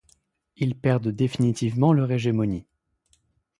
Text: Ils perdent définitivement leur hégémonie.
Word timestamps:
Ils 0.55 0.73
perdent 0.73 1.09
définitivement 1.09 1.93
leur 1.93 2.11
hégémonie. 2.11 2.65